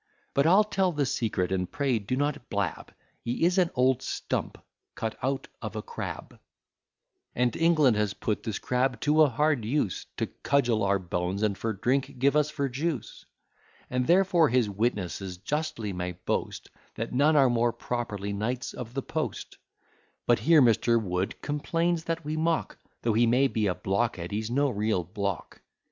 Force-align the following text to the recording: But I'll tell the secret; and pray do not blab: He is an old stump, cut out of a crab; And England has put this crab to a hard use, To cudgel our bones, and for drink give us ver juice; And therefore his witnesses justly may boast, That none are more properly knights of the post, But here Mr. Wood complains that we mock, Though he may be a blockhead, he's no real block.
But 0.33 0.47
I'll 0.47 0.63
tell 0.63 0.91
the 0.91 1.05
secret; 1.05 1.51
and 1.51 1.71
pray 1.71 1.99
do 1.99 2.15
not 2.15 2.49
blab: 2.49 2.91
He 3.23 3.43
is 3.43 3.59
an 3.59 3.69
old 3.75 4.01
stump, 4.01 4.57
cut 4.95 5.15
out 5.21 5.47
of 5.61 5.75
a 5.75 5.83
crab; 5.83 6.39
And 7.35 7.55
England 7.55 7.97
has 7.97 8.15
put 8.15 8.41
this 8.41 8.57
crab 8.57 8.99
to 9.01 9.21
a 9.21 9.29
hard 9.29 9.63
use, 9.63 10.07
To 10.17 10.25
cudgel 10.41 10.81
our 10.81 10.97
bones, 10.97 11.43
and 11.43 11.55
for 11.55 11.71
drink 11.71 12.17
give 12.17 12.35
us 12.35 12.49
ver 12.49 12.67
juice; 12.67 13.25
And 13.91 14.07
therefore 14.07 14.49
his 14.49 14.67
witnesses 14.67 15.37
justly 15.37 15.93
may 15.93 16.13
boast, 16.13 16.71
That 16.95 17.13
none 17.13 17.35
are 17.35 17.47
more 17.47 17.71
properly 17.71 18.33
knights 18.33 18.73
of 18.73 18.95
the 18.95 19.03
post, 19.03 19.59
But 20.25 20.39
here 20.39 20.63
Mr. 20.63 20.99
Wood 20.99 21.39
complains 21.43 22.05
that 22.05 22.25
we 22.25 22.35
mock, 22.35 22.79
Though 23.03 23.13
he 23.13 23.27
may 23.27 23.47
be 23.47 23.67
a 23.67 23.75
blockhead, 23.75 24.31
he's 24.31 24.49
no 24.49 24.71
real 24.71 25.03
block. 25.03 25.61